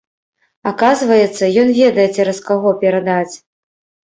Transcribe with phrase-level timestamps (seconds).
[0.71, 3.31] Аказваецца, ён ведае цераз каго перадаць.